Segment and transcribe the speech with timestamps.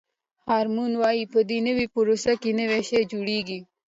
[0.47, 3.59] هارمون وایي په دې پروسه کې نوی شی جوړیږي.